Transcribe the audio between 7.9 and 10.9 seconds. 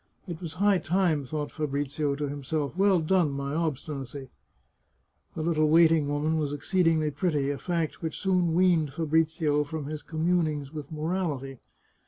which soon weaned Fabrizio from his communings